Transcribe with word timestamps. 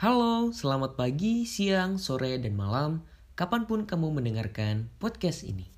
Halo, 0.00 0.48
selamat 0.48 0.96
pagi, 0.96 1.44
siang, 1.44 2.00
sore, 2.00 2.40
dan 2.40 2.56
malam. 2.56 3.04
Kapan 3.36 3.68
pun 3.68 3.84
kamu 3.84 4.16
mendengarkan 4.16 4.88
podcast 4.96 5.44
ini. 5.44 5.68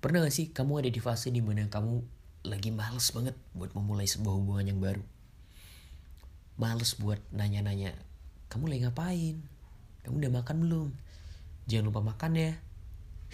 Pernah 0.00 0.24
gak 0.24 0.32
sih 0.32 0.48
kamu 0.56 0.80
ada 0.80 0.88
di 0.88 1.00
fase 1.04 1.28
di 1.28 1.44
mana 1.44 1.68
kamu 1.68 2.00
lagi 2.48 2.72
males 2.72 3.12
banget 3.12 3.36
buat 3.52 3.76
memulai 3.76 4.08
sebuah 4.08 4.40
hubungan 4.40 4.72
yang 4.72 4.80
baru? 4.80 5.04
Males 6.56 6.96
buat 6.96 7.20
nanya-nanya, 7.28 7.92
kamu 8.48 8.72
lagi 8.72 8.88
ngapain? 8.88 9.36
Kamu 10.08 10.16
udah 10.16 10.32
makan 10.32 10.56
belum? 10.64 10.88
Jangan 11.68 11.92
lupa 11.92 12.00
makan 12.00 12.32
ya. 12.40 12.52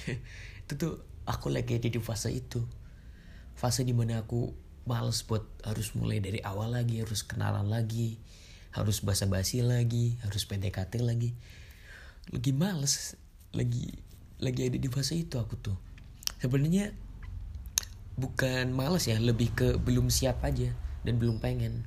itu 0.70 0.78
tuh 0.78 0.94
aku 1.26 1.50
lagi 1.50 1.82
ada 1.82 1.90
di 1.90 1.98
fase 1.98 2.30
itu. 2.30 2.62
Fase 3.58 3.82
di 3.82 3.90
mana 3.90 4.22
aku 4.22 4.54
males 4.86 5.26
buat 5.26 5.42
harus 5.66 5.98
mulai 5.98 6.22
dari 6.22 6.38
awal 6.46 6.78
lagi, 6.78 7.02
harus 7.02 7.26
kenalan 7.26 7.66
lagi, 7.66 8.22
harus 8.70 9.02
basa-basi 9.02 9.66
lagi, 9.66 10.14
harus 10.22 10.46
PDKT 10.46 11.02
lagi. 11.02 11.34
Lagi 12.30 12.54
males, 12.54 13.18
lagi 13.50 13.98
lagi 14.38 14.70
ada 14.70 14.78
di 14.78 14.86
fase 14.86 15.18
itu 15.18 15.42
aku 15.42 15.58
tuh. 15.58 15.74
Sebenarnya 16.38 16.94
bukan 18.14 18.70
males 18.70 19.10
ya, 19.10 19.18
lebih 19.18 19.50
ke 19.50 19.74
belum 19.74 20.06
siap 20.06 20.38
aja 20.46 20.70
dan 21.02 21.18
belum 21.18 21.42
pengen. 21.42 21.82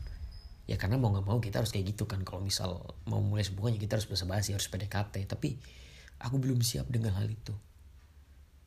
Ya 0.67 0.75
karena 0.75 0.99
mau 0.99 1.15
nggak 1.15 1.23
mau 1.23 1.39
kita 1.39 1.63
harus 1.63 1.71
kayak 1.71 1.95
gitu 1.95 2.03
kan. 2.03 2.27
Kalau 2.27 2.43
misal 2.43 2.83
mau 3.07 3.23
mulai 3.23 3.47
sebuah 3.47 3.71
kita 3.79 3.95
harus 3.95 4.11
basa-basi, 4.11 4.51
harus 4.51 4.67
PDKT. 4.67 5.23
Tapi 5.23 5.55
aku 6.19 6.35
belum 6.35 6.59
siap 6.59 6.91
dengan 6.91 7.15
hal 7.15 7.31
itu 7.31 7.55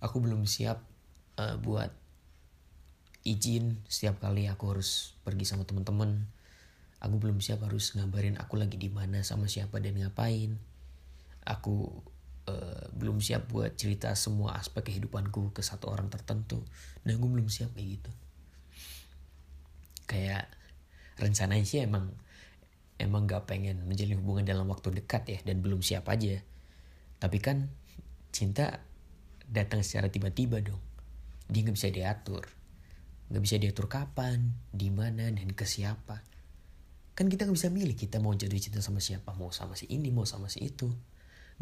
aku 0.07 0.23
belum 0.23 0.47
siap 0.47 0.79
uh, 1.43 1.59
buat 1.59 1.91
izin. 3.27 3.83
Setiap 3.91 4.23
kali 4.23 4.47
aku 4.47 4.71
harus 4.71 5.19
pergi 5.27 5.43
sama 5.43 5.67
teman-teman 5.67 6.31
aku 7.01 7.17
belum 7.21 7.39
siap 7.45 7.65
harus 7.65 7.93
ngabarin 7.95 8.41
aku 8.41 8.57
lagi 8.57 8.81
di 8.81 8.89
mana 8.89 9.21
sama 9.21 9.47
siapa 9.51 9.79
dan 9.83 10.01
ngapain. 10.01 10.57
Aku 11.47 12.03
uh, 12.49 12.85
belum 12.97 13.21
siap 13.21 13.53
buat 13.53 13.77
cerita 13.77 14.11
semua 14.17 14.57
aspek 14.57 14.91
kehidupanku 14.91 15.53
ke 15.53 15.61
satu 15.61 15.93
orang 15.93 16.09
tertentu. 16.09 16.65
Dan 17.05 17.21
aku 17.21 17.27
belum 17.29 17.47
siap 17.53 17.77
kayak 17.77 17.89
gitu. 18.01 18.13
Kayak 20.11 20.51
rencananya 21.21 21.67
sih 21.67 21.83
emang 21.87 22.13
emang 22.97 23.29
gak 23.29 23.45
pengen 23.45 23.85
menjalin 23.85 24.21
hubungan 24.25 24.49
dalam 24.49 24.67
waktu 24.73 24.89
dekat 24.93 25.23
ya 25.29 25.39
dan 25.45 25.61
belum 25.61 25.85
siap 25.85 26.09
aja. 26.09 26.41
Tapi 27.21 27.39
kan 27.39 27.69
cinta 28.33 28.83
datang 29.47 29.81
secara 29.87 30.11
tiba-tiba 30.11 30.59
dong. 30.63 30.83
Dia 31.47 31.63
nggak 31.63 31.77
bisa 31.79 31.89
diatur. 31.91 32.45
Nggak 33.31 33.43
bisa 33.43 33.57
diatur 33.59 33.87
kapan, 33.87 34.55
di 34.71 34.91
mana, 34.91 35.31
dan 35.31 35.51
ke 35.55 35.67
siapa. 35.67 36.23
Kan 37.17 37.33
kita 37.33 37.49
nggak 37.49 37.57
bisa 37.57 37.71
milih 37.73 37.97
kita 37.97 38.21
mau 38.21 38.35
jadi 38.35 38.55
cinta 38.59 38.85
sama 38.85 39.01
siapa. 39.01 39.33
Mau 39.35 39.51
sama 39.55 39.79
si 39.79 39.89
ini, 39.89 40.13
mau 40.13 40.29
sama 40.29 40.51
si 40.53 40.67
itu. 40.67 40.91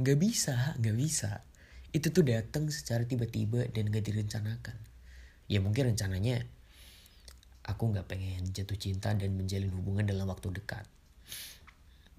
Nggak 0.00 0.18
bisa, 0.18 0.74
nggak 0.80 0.96
bisa. 0.96 1.46
Itu 1.94 2.10
tuh 2.10 2.26
datang 2.26 2.66
secara 2.72 3.06
tiba-tiba 3.06 3.70
dan 3.70 3.86
nggak 3.92 4.02
direncanakan. 4.02 4.76
Ya 5.46 5.60
mungkin 5.62 5.94
rencananya 5.94 6.42
aku 7.64 7.92
nggak 7.94 8.08
pengen 8.10 8.44
jatuh 8.50 8.76
cinta 8.76 9.12
dan 9.14 9.36
menjalin 9.36 9.72
hubungan 9.72 10.04
dalam 10.04 10.28
waktu 10.28 10.52
dekat. 10.52 10.84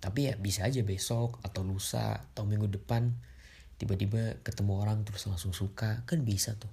Tapi 0.01 0.31
ya 0.31 0.33
bisa 0.37 0.65
aja 0.69 0.81
besok 0.85 1.41
atau 1.41 1.65
lusa 1.65 2.21
atau 2.31 2.45
minggu 2.45 2.69
depan 2.69 3.13
tiba-tiba 3.75 4.39
ketemu 4.41 4.79
orang 4.79 5.03
terus 5.03 5.27
langsung 5.27 5.51
suka. 5.51 6.03
Kan 6.07 6.23
bisa 6.23 6.55
tuh. 6.55 6.71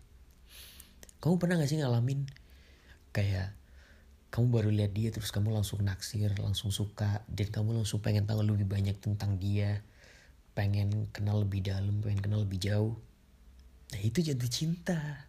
Kamu 1.23 1.39
pernah 1.39 1.59
gak 1.59 1.71
sih 1.71 1.79
ngalamin 1.79 2.27
kayak 3.15 3.55
kamu 4.33 4.49
baru 4.49 4.71
lihat 4.73 4.93
dia 4.97 5.13
terus 5.13 5.29
kamu 5.29 5.53
langsung 5.53 5.85
naksir 5.85 6.33
langsung 6.41 6.73
suka 6.73 7.21
dan 7.29 7.53
kamu 7.53 7.85
langsung 7.85 8.01
pengen 8.01 8.25
tahu 8.25 8.41
lebih 8.41 8.65
banyak 8.65 8.97
tentang 8.97 9.37
dia 9.37 9.85
pengen 10.57 11.13
kenal 11.13 11.45
lebih 11.45 11.61
dalam 11.61 12.01
pengen 12.01 12.25
kenal 12.25 12.41
lebih 12.43 12.59
jauh? 12.59 12.97
Nah 13.93 14.01
itu 14.01 14.25
jatuh 14.25 14.49
cinta. 14.49 15.29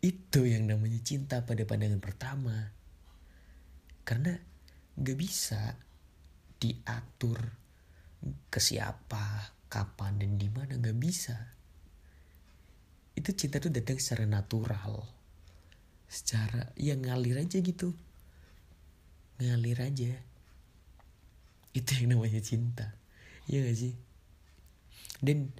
Itu 0.00 0.48
yang 0.48 0.64
namanya 0.64 0.96
cinta 1.04 1.44
pada 1.44 1.60
pandangan 1.68 2.00
pertama. 2.00 2.72
Karena 4.02 4.32
gak 4.96 5.18
bisa 5.20 5.76
diatur 6.56 7.36
ke 8.48 8.60
siapa 8.60 9.59
kapan 9.70 10.18
dan 10.18 10.36
di 10.36 10.50
mana 10.50 10.76
nggak 10.76 10.98
bisa. 10.98 11.38
Itu 13.14 13.30
cinta 13.32 13.62
tuh 13.62 13.70
datang 13.70 14.02
secara 14.02 14.26
natural. 14.26 15.06
Secara 16.10 16.74
ya 16.74 16.98
ngalir 16.98 17.38
aja 17.38 17.62
gitu. 17.62 17.94
Ngalir 19.38 19.78
aja. 19.78 20.12
Itu 21.70 21.90
yang 22.02 22.18
namanya 22.18 22.42
cinta. 22.42 22.98
Ya 23.46 23.62
gak 23.62 23.78
sih? 23.78 23.94
Dan 25.22 25.54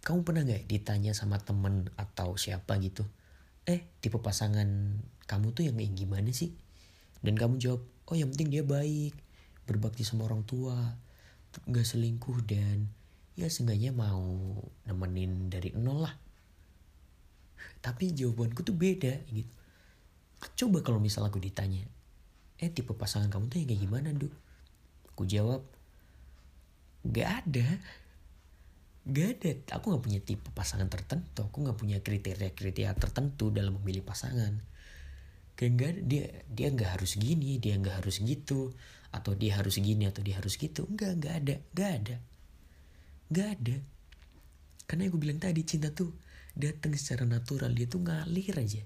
kamu 0.00 0.24
pernah 0.24 0.42
gak 0.48 0.64
ditanya 0.64 1.12
sama 1.12 1.36
temen 1.36 1.92
atau 2.00 2.40
siapa 2.40 2.80
gitu 2.80 3.04
eh 3.68 3.84
tipe 4.00 4.16
pasangan 4.16 4.66
kamu 5.28 5.52
tuh 5.52 5.68
yang 5.68 5.76
kayak 5.76 5.94
gimana 5.94 6.30
sih? 6.32 6.56
Dan 7.20 7.36
kamu 7.36 7.60
jawab 7.60 7.84
oh 8.08 8.16
yang 8.16 8.32
penting 8.32 8.50
dia 8.50 8.64
baik 8.64 9.14
berbakti 9.68 10.02
sama 10.02 10.26
orang 10.26 10.42
tua 10.42 10.96
gak 11.70 11.86
selingkuh 11.86 12.42
dan 12.48 12.90
ya 13.38 13.46
seenggaknya 13.46 13.94
mau 13.94 14.58
nemenin 14.86 15.48
dari 15.52 15.70
nol 15.76 16.04
lah. 16.06 16.14
Tapi 17.80 18.12
jawabanku 18.12 18.60
tuh 18.60 18.76
beda 18.76 19.24
gitu. 19.30 19.52
Coba 20.64 20.80
kalau 20.80 21.00
misal 21.00 21.24
aku 21.28 21.36
ditanya 21.36 21.84
eh 22.60 22.68
tipe 22.68 22.92
pasangan 22.92 23.32
kamu 23.32 23.48
tuh 23.48 23.56
yang 23.64 23.68
kayak 23.72 23.82
gimana 23.88 24.08
duk? 24.12 24.32
Aku 25.12 25.24
jawab 25.24 25.64
gak 27.08 27.44
ada. 27.44 27.68
Gak 29.08 29.28
ada. 29.40 29.50
Aku 29.80 29.96
gak 29.96 30.04
punya 30.04 30.20
tipe 30.20 30.48
pasangan 30.52 30.88
tertentu. 30.92 31.48
Aku 31.48 31.64
gak 31.64 31.80
punya 31.80 32.04
kriteria 32.04 32.52
kriteria 32.52 32.92
tertentu 32.96 33.48
dalam 33.48 33.80
memilih 33.80 34.04
pasangan. 34.04 34.60
Kayak 35.56 35.72
gak 35.76 35.92
dia 36.04 36.24
dia 36.48 36.68
nggak 36.72 37.00
harus 37.00 37.20
gini 37.20 37.60
dia 37.60 37.76
nggak 37.76 38.00
harus 38.00 38.16
gitu 38.24 38.72
atau 39.12 39.36
dia 39.36 39.60
harus 39.60 39.76
gini 39.76 40.08
atau 40.08 40.20
dia 40.20 40.36
harus 40.36 40.56
gitu. 40.60 40.84
Nggak 40.88 41.12
nggak 41.20 41.34
ada. 41.44 41.56
Nggak 41.72 41.90
ada 42.00 42.16
Gak 43.30 43.48
ada. 43.62 43.78
Karena 44.90 45.06
yang 45.06 45.14
gue 45.14 45.22
bilang 45.22 45.38
tadi 45.38 45.62
cinta 45.62 45.94
tuh 45.94 46.10
datang 46.50 46.90
secara 46.98 47.22
natural 47.22 47.70
dia 47.70 47.86
tuh 47.86 48.02
ngalir 48.02 48.58
aja. 48.58 48.82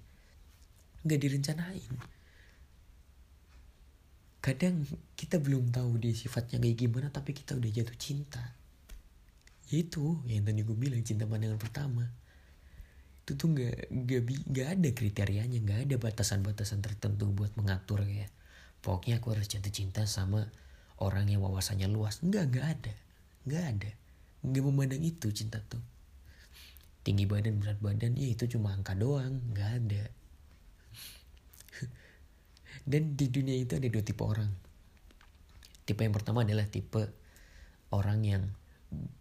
Gak 1.00 1.16
direncanain. 1.16 1.92
Kadang 4.44 4.84
kita 5.16 5.40
belum 5.40 5.72
tahu 5.72 5.96
dia 5.96 6.12
sifatnya 6.12 6.60
kayak 6.60 6.76
gimana 6.76 7.08
tapi 7.08 7.32
kita 7.32 7.56
udah 7.56 7.70
jatuh 7.72 7.96
cinta. 7.96 8.44
Itu 9.72 10.20
yang 10.28 10.44
tadi 10.44 10.60
gue 10.60 10.76
bilang 10.76 11.00
cinta 11.00 11.24
pandangan 11.24 11.56
pertama. 11.56 12.04
Itu 13.24 13.40
tuh 13.40 13.56
gak, 13.56 13.88
gak, 13.88 14.22
gak 14.52 14.68
ada 14.76 14.88
kriterianya, 14.92 15.64
gak 15.64 15.88
ada 15.88 15.96
batasan-batasan 15.96 16.84
tertentu 16.84 17.32
buat 17.32 17.56
mengatur 17.56 18.04
ya. 18.04 18.28
Pokoknya 18.84 19.24
aku 19.24 19.32
harus 19.32 19.48
jatuh 19.48 19.72
cinta 19.72 20.04
sama 20.04 20.44
orang 21.00 21.32
yang 21.32 21.40
wawasannya 21.40 21.88
luas. 21.88 22.20
Enggak, 22.20 22.60
gak 22.60 22.66
ada. 22.76 22.92
Gak 23.48 23.64
ada 23.72 24.03
nggak 24.44 24.64
memandang 24.64 25.02
itu 25.02 25.32
cinta 25.32 25.58
tuh. 25.64 25.80
Tinggi 27.04 27.24
badan 27.24 27.60
berat 27.60 27.80
badan 27.80 28.16
ya 28.16 28.28
itu 28.32 28.44
cuma 28.48 28.76
angka 28.76 28.92
doang 28.92 29.40
nggak 29.52 29.70
ada. 29.80 30.04
Dan 32.90 33.16
di 33.16 33.26
dunia 33.32 33.56
itu 33.56 33.76
ada 33.76 33.88
dua 33.88 34.04
tipe 34.04 34.20
orang. 34.24 34.52
Tipe 35.84 36.00
yang 36.00 36.12
pertama 36.16 36.44
adalah 36.44 36.68
tipe 36.68 37.02
orang 37.92 38.20
yang 38.24 38.44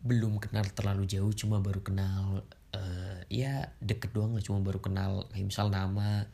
belum 0.04 0.38
kenal 0.38 0.68
terlalu 0.76 1.10
jauh 1.10 1.34
cuma 1.34 1.58
baru 1.58 1.82
kenal 1.82 2.46
uh, 2.78 3.20
ya 3.26 3.74
deket 3.82 4.14
doang 4.14 4.38
lah 4.38 4.44
cuma 4.46 4.62
baru 4.62 4.78
kenal 4.78 5.26
kayak 5.34 5.50
misal 5.50 5.74
nama 5.74 6.30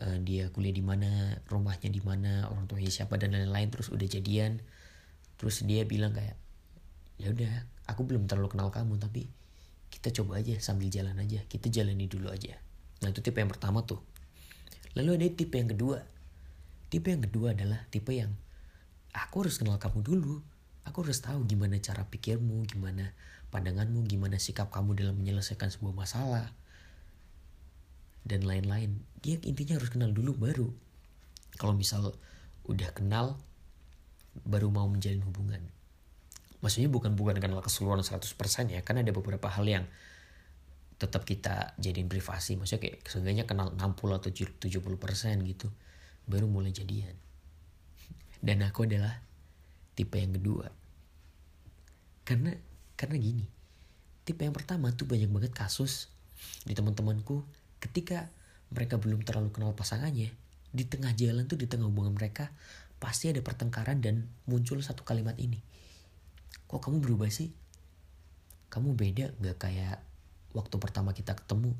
uh, 0.00 0.18
dia 0.24 0.48
kuliah 0.48 0.72
di 0.72 0.80
mana 0.80 1.38
rumahnya 1.50 1.90
di 1.92 2.00
mana 2.00 2.48
orang 2.48 2.64
tuanya 2.64 2.90
siapa 2.90 3.20
dan 3.20 3.34
lain-lain 3.34 3.68
terus 3.68 3.90
udah 3.90 4.06
jadian. 4.08 4.62
Terus 5.34 5.66
dia 5.66 5.82
bilang 5.84 6.14
kayak 6.14 6.38
ya 7.18 7.30
udah 7.30 7.73
aku 7.84 8.02
belum 8.04 8.24
terlalu 8.24 8.52
kenal 8.52 8.68
kamu 8.72 8.96
tapi 8.96 9.28
kita 9.92 10.10
coba 10.20 10.42
aja 10.42 10.58
sambil 10.58 10.90
jalan 10.90 11.14
aja. 11.22 11.44
Kita 11.46 11.70
jalani 11.70 12.10
dulu 12.10 12.32
aja. 12.32 12.58
Nah 13.04 13.14
itu 13.14 13.22
tipe 13.22 13.38
yang 13.38 13.50
pertama 13.52 13.86
tuh. 13.86 14.02
Lalu 14.98 15.10
ada 15.20 15.26
tipe 15.30 15.54
yang 15.54 15.70
kedua. 15.70 16.02
Tipe 16.90 17.14
yang 17.14 17.22
kedua 17.22 17.54
adalah 17.54 17.86
tipe 17.94 18.10
yang 18.10 18.34
aku 19.14 19.46
harus 19.46 19.60
kenal 19.62 19.78
kamu 19.78 20.02
dulu. 20.02 20.42
Aku 20.84 21.06
harus 21.06 21.22
tahu 21.22 21.46
gimana 21.48 21.80
cara 21.80 22.04
pikirmu 22.04 22.66
gimana 22.68 23.16
pandanganmu 23.48 24.04
gimana 24.04 24.36
sikap 24.36 24.68
kamu 24.68 24.98
dalam 24.98 25.14
menyelesaikan 25.16 25.70
sebuah 25.70 25.94
masalah. 25.94 26.50
Dan 28.26 28.44
lain-lain. 28.48 29.04
Dia 29.22 29.38
intinya 29.46 29.78
harus 29.78 29.94
kenal 29.94 30.10
dulu 30.10 30.34
baru. 30.34 30.68
Kalau 31.54 31.76
misal 31.76 32.16
udah 32.66 32.90
kenal 32.96 33.38
baru 34.42 34.72
mau 34.72 34.90
menjalin 34.90 35.22
hubungan 35.22 35.73
maksudnya 36.64 36.88
bukan 36.88 37.12
bukan 37.12 37.36
kenal 37.36 37.60
keseluruhan 37.60 38.00
100% 38.00 38.24
ya 38.72 38.80
kan 38.80 38.96
ada 38.96 39.12
beberapa 39.12 39.52
hal 39.52 39.68
yang 39.68 39.84
tetap 40.96 41.28
kita 41.28 41.76
jadiin 41.76 42.08
privasi. 42.08 42.56
Maksudnya 42.56 42.80
kayak 42.80 43.04
seenggaknya 43.04 43.44
kenal 43.44 43.76
60 43.76 44.16
atau 44.16 44.30
70 44.32 44.96
persen 44.96 45.44
gitu 45.44 45.68
baru 46.24 46.48
mulai 46.48 46.72
jadian. 46.72 47.12
Dan 48.40 48.64
aku 48.64 48.88
adalah 48.88 49.20
tipe 49.92 50.16
yang 50.16 50.32
kedua. 50.32 50.72
Karena 52.24 52.56
karena 52.96 53.20
gini 53.20 53.44
tipe 54.24 54.40
yang 54.40 54.56
pertama 54.56 54.88
tuh 54.96 55.04
banyak 55.04 55.28
banget 55.28 55.52
kasus 55.52 56.08
di 56.64 56.72
teman-temanku 56.72 57.44
ketika 57.84 58.32
mereka 58.72 58.96
belum 58.96 59.20
terlalu 59.20 59.52
kenal 59.52 59.76
pasangannya 59.76 60.32
di 60.72 60.84
tengah 60.88 61.12
jalan 61.12 61.44
tuh 61.44 61.60
di 61.60 61.68
tengah 61.68 61.92
hubungan 61.92 62.16
mereka 62.16 62.48
pasti 62.96 63.28
ada 63.28 63.44
pertengkaran 63.44 64.00
dan 64.00 64.24
muncul 64.48 64.80
satu 64.80 65.04
kalimat 65.04 65.36
ini 65.36 65.60
kok 66.74 66.90
kamu 66.90 66.98
berubah 66.98 67.30
sih. 67.30 67.54
Kamu 68.66 68.98
beda 68.98 69.30
gak 69.38 69.62
kayak 69.62 70.02
waktu 70.50 70.74
pertama 70.82 71.14
kita 71.14 71.38
ketemu? 71.38 71.70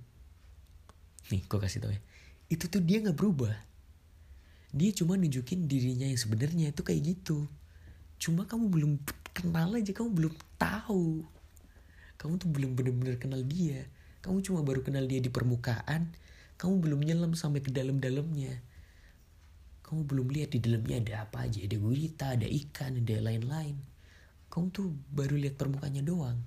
Nih 1.35 1.43
gue 1.43 1.59
kasih 1.59 1.83
tau 1.83 1.91
ya. 1.91 1.99
Itu 2.47 2.71
tuh 2.71 2.79
dia 2.79 3.03
nggak 3.03 3.19
berubah. 3.19 3.51
Dia 4.71 4.95
cuma 4.95 5.19
nunjukin 5.19 5.67
dirinya 5.67 6.07
yang 6.07 6.15
sebenarnya 6.15 6.71
itu 6.71 6.87
kayak 6.87 7.03
gitu. 7.11 7.51
Cuma 8.23 8.47
kamu 8.47 8.71
belum 8.71 8.93
kenal 9.35 9.75
aja 9.75 9.91
kamu 9.91 10.15
belum 10.15 10.35
tahu. 10.63 11.27
Kamu 12.15 12.39
tuh 12.39 12.55
belum 12.55 12.79
bener-bener 12.79 13.19
kenal 13.19 13.43
dia. 13.43 13.91
Kamu 14.23 14.47
cuma 14.47 14.63
baru 14.63 14.87
kenal 14.87 15.11
dia 15.11 15.19
di 15.19 15.27
permukaan. 15.27 16.15
Kamu 16.55 16.79
belum 16.79 17.03
nyelam 17.03 17.35
sampai 17.35 17.67
ke 17.67 17.75
dalam-dalamnya. 17.75 18.63
Kamu 19.83 20.07
belum 20.07 20.31
lihat 20.31 20.55
di 20.55 20.63
dalamnya 20.63 21.03
ada 21.03 21.13
apa 21.27 21.51
aja. 21.51 21.59
Ada 21.67 21.77
gurita 21.83 22.39
ada 22.39 22.47
ikan 22.47 23.03
ada 23.03 23.19
lain-lain 23.19 23.94
kamu 24.55 24.71
tuh 24.71 24.95
baru 25.11 25.35
lihat 25.35 25.59
permukaannya 25.59 26.07
doang 26.07 26.39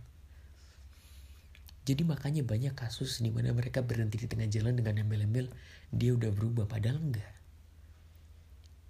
jadi 1.87 2.03
makanya 2.03 2.43
banyak 2.43 2.75
kasus 2.75 3.23
di 3.23 3.31
mana 3.31 3.55
mereka 3.55 3.79
berhenti 3.79 4.19
di 4.19 4.27
tengah 4.27 4.51
jalan 4.51 4.75
dengan 4.75 5.07
embel-embel 5.07 5.47
dia 5.87 6.11
udah 6.11 6.35
berubah 6.35 6.67
padahal 6.67 6.99
enggak. 6.99 7.31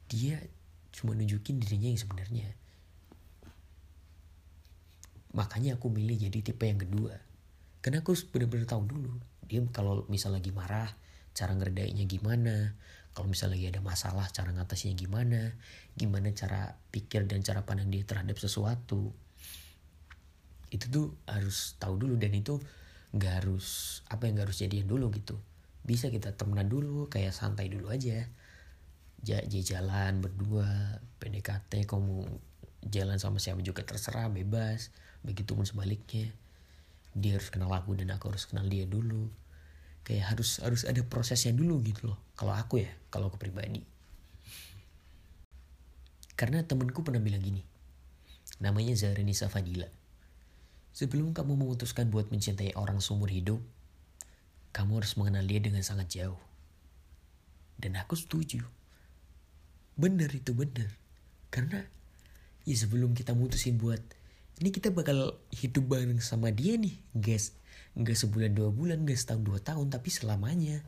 Dia 0.09 0.41
cuma 0.89 1.13
nunjukin 1.13 1.61
dirinya 1.61 1.93
yang 1.93 2.01
sebenarnya. 2.01 2.49
Makanya 5.37 5.77
aku 5.77 5.93
milih 5.93 6.25
jadi 6.25 6.41
tipe 6.41 6.65
yang 6.65 6.81
kedua. 6.81 7.13
Karena 7.85 8.01
aku 8.01 8.17
bener-bener 8.33 8.65
tahu 8.65 8.89
dulu. 8.89 9.13
Dia 9.45 9.61
kalau 9.69 10.09
misal 10.09 10.33
lagi 10.33 10.49
marah, 10.49 10.89
cara 11.37 11.53
ngerdainnya 11.53 12.09
gimana. 12.09 12.73
Kalau 13.17 13.33
misal 13.33 13.49
lagi 13.49 13.65
ada 13.65 13.81
masalah, 13.81 14.29
cara 14.29 14.53
ngatasinya 14.53 14.93
gimana. 14.93 15.57
Gimana 15.97 16.29
cara 16.37 16.77
pikir 16.93 17.25
dan 17.25 17.41
cara 17.41 17.65
pandang 17.65 17.89
dia 17.89 18.05
terhadap 18.05 18.37
sesuatu. 18.37 19.09
Itu 20.69 20.85
tuh 20.93 21.07
harus 21.25 21.73
tahu 21.81 21.97
dulu 21.97 22.13
dan 22.21 22.37
itu 22.37 22.61
nggak 23.17 23.33
harus 23.41 23.99
apa 24.13 24.29
yang 24.29 24.37
nggak 24.37 24.53
harus 24.53 24.61
jadian 24.61 24.85
dulu 24.85 25.09
gitu. 25.17 25.33
Bisa 25.81 26.13
kita 26.13 26.37
temenan 26.37 26.69
dulu 26.69 27.09
kayak 27.09 27.33
santai 27.33 27.73
dulu 27.73 27.89
aja. 27.89 28.29
Ja, 29.25 29.41
jalan 29.49 30.21
berdua 30.21 31.01
PDKT 31.17 31.89
kamu 31.89 32.21
jalan 32.85 33.17
sama 33.17 33.41
siapa 33.41 33.65
juga 33.65 33.81
terserah 33.81 34.29
bebas. 34.29 34.93
Begitu 35.25 35.57
pun 35.57 35.65
sebaliknya. 35.65 36.29
Dia 37.17 37.41
harus 37.41 37.49
kenal 37.49 37.73
aku 37.73 37.97
dan 37.97 38.13
aku 38.13 38.29
harus 38.29 38.45
kenal 38.45 38.69
dia 38.69 38.85
dulu 38.85 39.46
kayak 40.07 40.31
harus 40.31 40.63
harus 40.63 40.87
ada 40.87 41.03
prosesnya 41.03 41.51
dulu 41.51 41.83
gitu 41.83 42.07
loh 42.07 42.19
kalau 42.39 42.55
aku 42.55 42.79
ya 42.79 42.91
kalau 43.11 43.27
aku 43.27 43.35
pribadi 43.35 43.83
karena 46.39 46.63
temenku 46.63 47.03
pernah 47.03 47.19
bilang 47.19 47.43
gini 47.43 47.59
namanya 48.63 48.95
Zarenisa 48.95 49.51
Fadila 49.51 49.91
Sebelum 50.97 51.29
kamu 51.29 51.61
memutuskan 51.61 52.09
buat 52.09 52.33
mencintai 52.33 52.73
orang 52.73 52.97
seumur 53.05 53.29
hidup, 53.29 53.61
kamu 54.73 54.97
harus 54.97 55.13
mengenal 55.13 55.45
dia 55.45 55.61
dengan 55.61 55.85
sangat 55.85 56.09
jauh. 56.09 56.41
Dan 57.77 58.01
aku 58.01 58.17
setuju. 58.17 58.65
Bener 59.93 60.25
itu 60.33 60.57
bener. 60.57 60.89
Karena 61.53 61.85
ya 62.65 62.73
sebelum 62.73 63.13
kita 63.13 63.37
mutusin 63.37 63.77
buat 63.77 64.01
ini 64.57 64.73
kita 64.73 64.89
bakal 64.89 65.37
hidup 65.53 65.85
bareng 65.85 66.17
sama 66.17 66.49
dia 66.49 66.81
nih, 66.81 66.97
guys. 67.13 67.53
Nggak 67.97 68.17
sebulan 68.17 68.53
dua 68.53 68.69
bulan, 68.69 69.01
nggak 69.01 69.17
setahun 69.17 69.41
dua 69.41 69.59
tahun, 69.59 69.89
tapi 69.89 70.13
selamanya. 70.13 70.85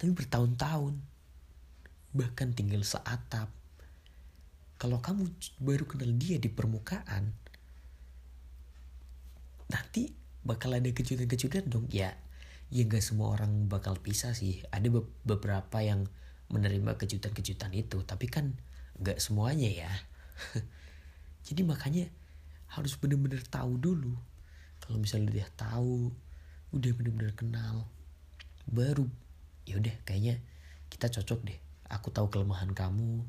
Tapi 0.00 0.10
bertahun-tahun. 0.16 0.96
Bahkan 2.16 2.48
tinggal 2.56 2.80
seatap. 2.80 3.52
Kalau 4.80 5.00
kamu 5.00 5.28
baru 5.60 5.84
kenal 5.88 6.12
dia 6.16 6.36
di 6.40 6.48
permukaan, 6.48 7.32
nanti 9.66 10.14
bakal 10.46 10.78
ada 10.78 10.86
kejutan-kejutan 10.94 11.66
dong 11.66 11.90
ya 11.90 12.14
ya 12.70 12.82
gak 12.86 13.02
semua 13.02 13.34
orang 13.34 13.66
bakal 13.66 13.98
pisah 13.98 14.34
sih 14.34 14.62
ada 14.70 14.86
be 14.90 15.02
beberapa 15.26 15.82
yang 15.82 16.06
menerima 16.50 16.94
kejutan-kejutan 16.98 17.74
itu 17.74 18.02
tapi 18.06 18.30
kan 18.30 18.54
gak 19.02 19.18
semuanya 19.18 19.66
ya 19.66 19.92
jadi 21.46 21.66
makanya 21.66 22.06
harus 22.70 22.94
bener-bener 22.98 23.42
tahu 23.46 23.78
dulu 23.78 24.14
kalau 24.86 25.02
misalnya 25.02 25.34
udah 25.34 25.48
tahu 25.58 26.14
udah 26.70 26.90
bener-bener 26.94 27.34
kenal 27.34 27.90
baru 28.70 29.06
ya 29.66 29.82
udah 29.82 29.94
kayaknya 30.06 30.38
kita 30.86 31.10
cocok 31.10 31.42
deh. 31.42 31.58
Aku 31.90 32.10
tahu 32.10 32.30
kelemahan 32.30 32.70
kamu 32.70 33.26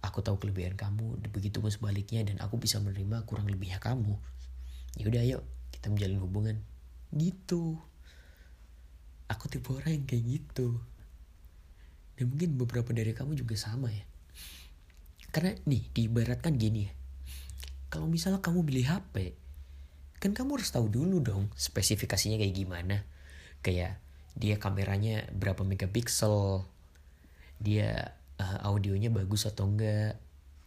aku 0.00 0.24
tahu 0.24 0.40
kelebihan 0.40 0.76
kamu 0.76 1.20
begitu 1.28 1.60
pun 1.60 1.68
sebaliknya 1.68 2.24
dan 2.24 2.40
aku 2.40 2.56
bisa 2.56 2.80
menerima 2.80 3.24
kurang 3.28 3.48
lebihnya 3.48 3.80
kamu. 3.80 4.16
Ya 4.96 5.04
udah 5.06 5.20
ayo 5.22 5.38
kita 5.70 5.92
menjalin 5.92 6.20
hubungan. 6.20 6.56
Gitu. 7.12 7.76
Aku 9.30 9.46
tipe 9.46 9.70
orang 9.70 10.02
yang 10.02 10.06
kayak 10.08 10.24
gitu. 10.26 10.80
Dan 12.18 12.32
mungkin 12.32 12.58
beberapa 12.58 12.90
dari 12.90 13.14
kamu 13.14 13.38
juga 13.38 13.54
sama 13.54 13.92
ya. 13.92 14.04
Karena 15.30 15.54
nih 15.68 15.86
diibaratkan 15.94 16.58
gini 16.58 16.90
ya. 16.90 16.92
Kalau 17.92 18.10
misalnya 18.10 18.42
kamu 18.42 18.66
beli 18.66 18.82
HP 18.82 19.36
kan 20.20 20.36
kamu 20.36 20.60
harus 20.60 20.68
tahu 20.68 20.92
dulu 20.92 21.24
dong 21.24 21.48
spesifikasinya 21.56 22.36
kayak 22.36 22.54
gimana. 22.54 22.96
Kayak 23.64 23.98
dia 24.36 24.60
kameranya 24.60 25.26
berapa 25.32 25.64
megapiksel 25.64 26.64
dia 27.60 28.16
uh, 28.36 28.58
audionya 28.68 29.08
bagus 29.08 29.48
atau 29.48 29.68
enggak 29.68 30.20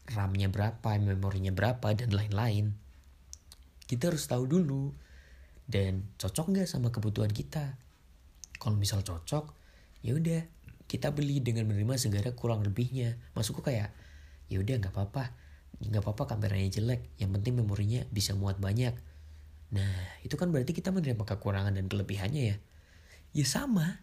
RAM-nya 0.10 0.52
berapa 0.52 1.00
memorinya 1.00 1.54
berapa 1.54 1.94
dan 1.94 2.12
lain-lain. 2.12 2.74
Kita 3.86 4.10
harus 4.10 4.26
tahu 4.26 4.50
dulu. 4.50 4.92
Dan 5.64 6.12
cocok 6.20 6.52
nggak 6.52 6.68
sama 6.68 6.92
kebutuhan 6.92 7.32
kita? 7.32 7.80
Kalau 8.60 8.76
misal 8.76 9.00
cocok 9.00 9.56
ya 10.04 10.12
udah 10.12 10.44
kita 10.92 11.16
beli 11.16 11.40
dengan 11.40 11.72
menerima 11.72 11.96
segala 11.96 12.36
kurang 12.36 12.66
lebihnya. 12.68 13.16
Masukku 13.32 13.64
kayak 13.64 13.96
ya 14.52 14.58
udah 14.60 14.76
nggak 14.82 14.92
apa-apa. 14.92 15.32
Nggak 15.80 16.04
apa-apa 16.04 16.36
kameranya 16.36 16.68
jelek 16.68 17.16
yang 17.16 17.32
penting 17.32 17.64
memorinya 17.64 18.04
bisa 18.12 18.36
muat 18.36 18.60
banyak 18.60 19.13
nah 19.74 19.98
itu 20.22 20.38
kan 20.38 20.54
berarti 20.54 20.72
kita 20.72 20.94
menerima 20.94 21.26
kekurangan 21.26 21.74
dan 21.74 21.90
kelebihannya 21.90 22.44
ya. 22.54 22.58
Ya 23.34 23.46
sama. 23.50 24.00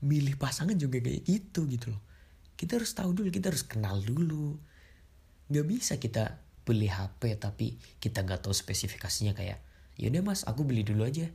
Milih 0.00 0.40
pasangan 0.40 0.76
juga 0.76 1.00
kayak 1.00 1.28
gitu 1.28 1.68
gitu 1.68 1.92
loh. 1.92 2.00
Kita 2.56 2.80
harus 2.80 2.96
tahu 2.96 3.12
dulu 3.12 3.28
kita 3.28 3.52
harus 3.52 3.64
kenal 3.68 4.00
dulu. 4.00 4.56
Nggak 5.52 5.66
bisa 5.68 5.94
kita 6.00 6.40
beli 6.66 6.88
HP 6.88 7.38
tapi 7.38 7.78
kita 8.02 8.26
nggak 8.26 8.42
tahu 8.42 8.50
spesifikasinya 8.50 9.38
kayak 9.38 9.62
ya 9.94 10.10
udah 10.10 10.22
mas 10.24 10.42
aku 10.48 10.64
beli 10.64 10.82
dulu 10.82 11.04
aja. 11.04 11.28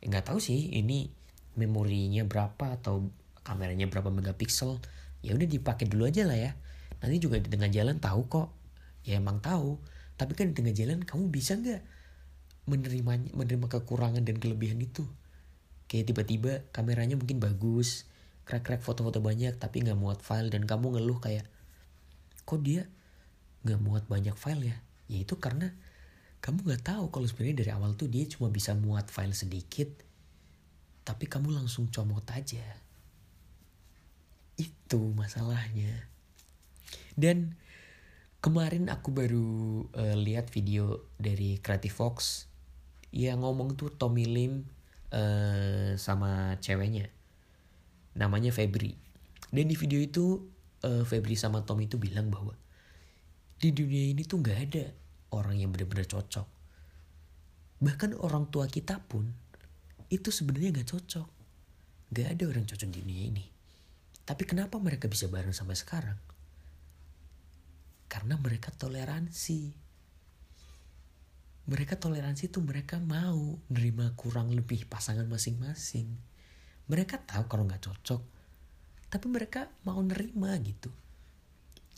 Eh, 0.00 0.06
nggak 0.06 0.28
tahu 0.30 0.38
sih 0.38 0.76
ini 0.76 1.08
memorinya 1.56 2.22
berapa 2.28 2.76
atau 2.76 3.08
kameranya 3.40 3.88
berapa 3.88 4.12
megapiksel. 4.12 4.78
Ya 5.24 5.32
udah 5.32 5.48
dipakai 5.48 5.88
dulu 5.88 6.06
aja 6.06 6.28
lah 6.28 6.36
ya. 6.36 6.52
Nanti 7.00 7.16
juga 7.18 7.40
di 7.40 7.48
tengah 7.48 7.72
jalan 7.72 7.96
tahu 7.96 8.28
kok. 8.28 8.48
Ya 9.08 9.16
emang 9.16 9.40
tahu. 9.40 9.80
Tapi 10.20 10.32
kan 10.36 10.52
di 10.52 10.54
tengah 10.56 10.76
jalan 10.76 11.02
kamu 11.02 11.32
bisa 11.32 11.56
nggak 11.56 11.95
menerima 12.66 13.34
menerima 13.34 13.66
kekurangan 13.70 14.22
dan 14.26 14.36
kelebihan 14.42 14.82
itu. 14.82 15.06
Kayak 15.86 16.12
tiba-tiba 16.12 16.52
kameranya 16.74 17.14
mungkin 17.14 17.38
bagus 17.38 18.10
crack-crack 18.46 18.82
foto-foto 18.82 19.18
banyak 19.18 19.58
tapi 19.58 19.82
nggak 19.82 19.98
muat 19.98 20.22
file 20.22 20.50
dan 20.50 20.66
kamu 20.66 20.98
ngeluh 20.98 21.18
kayak 21.18 21.46
kok 22.46 22.62
dia 22.62 22.86
nggak 23.66 23.80
muat 23.82 24.04
banyak 24.06 24.34
file 24.38 24.62
ya? 24.70 24.76
Ya 25.06 25.18
itu 25.22 25.38
karena 25.38 25.74
kamu 26.42 26.62
nggak 26.62 26.82
tahu 26.86 27.10
kalau 27.10 27.26
sebenarnya 27.26 27.66
dari 27.66 27.70
awal 27.74 27.94
tuh 27.98 28.06
dia 28.10 28.26
cuma 28.26 28.50
bisa 28.50 28.74
muat 28.74 29.10
file 29.10 29.34
sedikit 29.34 29.90
tapi 31.06 31.30
kamu 31.30 31.54
langsung 31.54 31.86
comot 31.90 32.26
aja. 32.34 32.62
Itu 34.58 35.14
masalahnya. 35.14 36.10
Dan 37.14 37.54
kemarin 38.42 38.90
aku 38.90 39.14
baru 39.14 39.86
uh, 39.94 40.16
lihat 40.18 40.50
video 40.50 41.06
dari 41.18 41.62
Creative 41.62 41.94
Fox 41.94 42.46
yang 43.14 43.42
ngomong 43.42 43.78
tuh 43.78 43.92
Tommy 43.94 44.26
Lim 44.26 44.66
uh, 45.14 45.94
sama 45.98 46.58
ceweknya 46.58 47.10
namanya 48.16 48.50
Febri 48.50 48.96
dan 49.52 49.64
di 49.68 49.76
video 49.78 50.00
itu 50.00 50.42
uh, 50.82 51.04
Febri 51.06 51.38
sama 51.38 51.62
Tommy 51.62 51.86
itu 51.86 52.00
bilang 52.00 52.32
bahwa 52.32 52.56
di 53.56 53.72
dunia 53.72 54.12
ini 54.12 54.26
tuh 54.26 54.40
nggak 54.42 54.58
ada 54.68 54.84
orang 55.32 55.58
yang 55.58 55.70
benar-benar 55.74 56.06
cocok. 56.06 56.46
Bahkan 57.82 58.16
orang 58.16 58.48
tua 58.48 58.64
kita 58.70 59.00
pun 59.04 59.28
itu 60.08 60.32
sebenarnya 60.32 60.80
gak 60.80 60.88
cocok. 60.96 61.28
Gak 62.14 62.28
ada 62.38 62.44
orang 62.46 62.64
cocok 62.64 62.88
di 62.88 62.98
dunia 63.02 63.22
ini. 63.28 63.44
Tapi 64.26 64.42
kenapa 64.46 64.78
mereka 64.78 65.10
bisa 65.10 65.26
bareng 65.26 65.52
sampai 65.52 65.76
sekarang? 65.76 66.18
Karena 68.06 68.38
mereka 68.38 68.70
toleransi. 68.72 69.85
Mereka 71.66 71.98
toleransi 71.98 72.46
itu 72.46 72.62
mereka 72.62 73.02
mau 73.02 73.58
nerima 73.74 74.14
kurang 74.14 74.54
lebih 74.54 74.86
pasangan 74.86 75.26
masing-masing. 75.26 76.06
Mereka 76.86 77.26
tahu 77.26 77.50
kalau 77.50 77.66
nggak 77.66 77.82
cocok, 77.82 78.22
tapi 79.10 79.26
mereka 79.26 79.66
mau 79.82 79.98
nerima 79.98 80.54
gitu. 80.62 80.94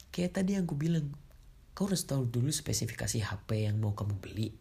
Kayak 0.08 0.40
tadi 0.40 0.56
yang 0.56 0.64
aku 0.64 0.72
bilang, 0.80 1.12
kau 1.76 1.84
harus 1.84 2.08
tahu 2.08 2.24
dulu 2.24 2.48
spesifikasi 2.48 3.20
HP 3.20 3.68
yang 3.68 3.76
mau 3.76 3.92
kamu 3.92 4.16
beli. 4.16 4.56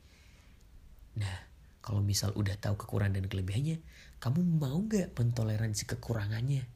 Nah, 1.16 1.38
kalau 1.80 2.04
misal 2.04 2.36
udah 2.36 2.60
tahu 2.60 2.76
kekurangan 2.76 3.24
dan 3.24 3.32
kelebihannya, 3.32 3.80
kamu 4.20 4.44
mau 4.44 4.76
nggak 4.76 5.16
mentoleransi 5.16 5.88
kekurangannya? 5.88 6.68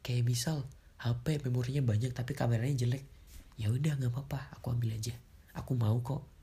Kayak 0.00 0.24
misal 0.24 0.64
HP 1.04 1.44
memorinya 1.44 1.84
banyak 1.84 2.16
tapi 2.16 2.32
kameranya 2.32 2.72
jelek, 2.72 3.04
ya 3.60 3.68
udah 3.68 4.00
nggak 4.00 4.08
apa-apa, 4.16 4.56
aku 4.56 4.72
ambil 4.72 4.96
aja. 4.96 5.12
Aku 5.52 5.76
mau 5.76 6.00
kok. 6.00 6.37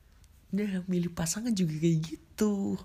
Nah, 0.54 0.86
milih 0.86 1.10
pasangan 1.14 1.54
juga 1.56 1.80
kayak 1.80 2.00
gitu. 2.06 2.78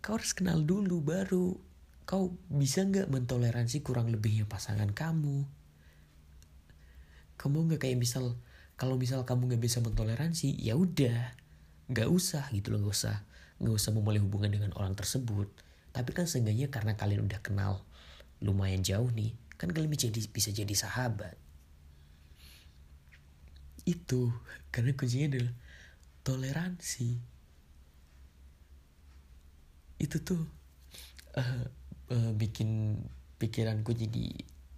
Kau 0.00 0.12
harus 0.16 0.36
kenal 0.36 0.60
dulu 0.64 1.00
baru. 1.00 1.56
Kau 2.04 2.34
bisa 2.50 2.84
nggak 2.84 3.08
mentoleransi 3.08 3.80
kurang 3.80 4.10
lebihnya 4.10 4.44
pasangan 4.44 4.90
kamu. 4.90 5.46
Kamu 7.40 7.56
nggak 7.70 7.80
kayak 7.86 7.96
misal 7.96 8.36
kalau 8.76 8.96
misal 8.96 9.24
kamu 9.24 9.54
nggak 9.54 9.62
bisa 9.64 9.78
mentoleransi, 9.80 10.56
ya 10.60 10.76
udah. 10.76 11.36
Nggak 11.88 12.08
usah 12.12 12.44
gitu 12.52 12.74
loh 12.74 12.84
nggak 12.84 12.96
usah. 12.96 13.16
Nggak 13.60 13.74
usah 13.76 13.90
memulai 13.96 14.20
hubungan 14.20 14.52
dengan 14.52 14.72
orang 14.76 14.92
tersebut. 14.92 15.48
Tapi 15.90 16.10
kan 16.12 16.28
seenggaknya 16.28 16.68
karena 16.68 16.96
kalian 16.96 17.24
udah 17.28 17.40
kenal 17.44 17.84
lumayan 18.40 18.80
jauh 18.80 19.08
nih 19.12 19.36
kan 19.60 19.68
kalian 19.68 19.92
bisa 19.92 20.08
jadi, 20.08 20.20
bisa 20.32 20.50
jadi 20.50 20.74
sahabat 20.74 21.36
itu 23.90 24.30
karena 24.70 24.94
kuncinya 24.94 25.34
adalah 25.34 25.54
toleransi. 26.22 27.10
Itu 30.00 30.16
tuh 30.22 30.40
uh, 31.36 31.64
uh, 32.14 32.32
bikin 32.38 33.02
pikiranku 33.42 33.92
jadi 33.92 34.32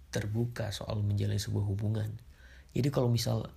terbuka 0.09 0.73
soal 0.73 1.01
menjalani 1.05 1.39
sebuah 1.39 1.65
hubungan. 1.69 2.09
Jadi 2.73 2.89
kalau 2.89 3.09
misal 3.09 3.49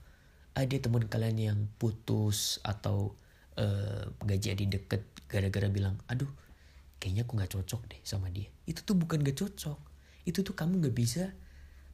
ada 0.56 0.76
teman 0.76 1.04
kalian 1.08 1.36
yang 1.36 1.58
putus 1.76 2.60
atau 2.64 3.16
uh, 3.60 4.02
gak 4.24 4.40
jadi 4.40 4.64
deket 4.64 5.04
gara-gara 5.28 5.68
bilang 5.68 6.00
aduh 6.08 6.30
kayaknya 6.96 7.28
aku 7.28 7.36
nggak 7.36 7.52
cocok 7.52 7.82
deh 7.92 8.00
sama 8.04 8.32
dia. 8.32 8.48
Itu 8.64 8.84
tuh 8.84 8.96
bukan 8.96 9.20
gak 9.20 9.36
cocok. 9.36 9.78
Itu 10.24 10.40
tuh 10.42 10.56
kamu 10.56 10.80
nggak 10.80 10.96
bisa 10.96 11.32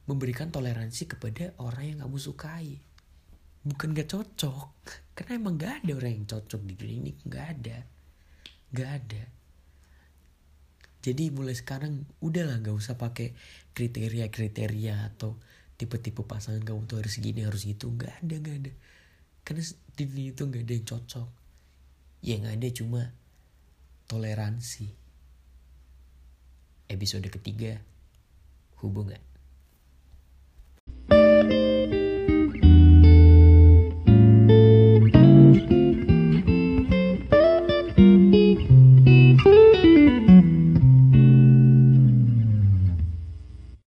memberikan 0.07 0.51
toleransi 0.51 1.07
kepada 1.07 1.55
orang 1.59 1.95
yang 1.95 1.99
kamu 2.07 2.17
sukai 2.19 2.79
bukan 3.63 3.95
gak 3.95 4.11
cocok. 4.11 4.69
Karena 5.15 5.31
emang 5.39 5.55
gak 5.55 5.83
ada 5.83 5.91
orang 5.95 6.13
yang 6.21 6.27
cocok 6.27 6.61
di 6.63 6.73
dunia 6.75 6.97
ini. 7.07 7.11
Gak 7.23 7.45
ada. 7.59 7.77
Gak 8.71 8.89
ada. 8.89 9.23
Jadi 11.03 11.23
mulai 11.35 11.55
sekarang 11.55 12.07
udahlah 12.23 12.63
gak 12.63 12.75
usah 12.75 12.95
pakai 12.95 13.35
kriteria-kriteria 13.75 15.11
atau 15.11 15.35
tipe-tipe 15.75 16.23
pasangan 16.23 16.63
kamu 16.63 16.87
tuh 16.87 17.03
harus 17.03 17.19
gini 17.19 17.43
harus 17.43 17.67
gitu. 17.67 17.91
Nggak 17.91 18.23
ada 18.23 18.35
nggak 18.39 18.57
ada. 18.63 18.71
Karena 19.43 19.63
di 19.99 20.03
dunia 20.07 20.29
itu 20.31 20.43
nggak 20.47 20.63
ada 20.63 20.73
yang 20.73 20.87
cocok. 20.87 21.29
Yang 22.23 22.43
ada 22.47 22.67
cuma 22.71 23.01
toleransi. 24.07 24.87
Episode 26.87 27.27
ketiga, 27.27 27.81
hubungan. 28.79 29.32